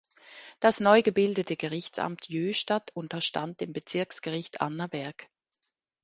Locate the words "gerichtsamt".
1.55-2.27